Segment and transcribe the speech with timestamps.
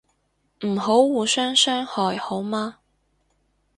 [0.65, 2.79] 唔好互相傷害好嗎